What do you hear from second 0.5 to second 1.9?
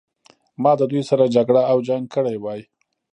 ما د دوی سره جګړه او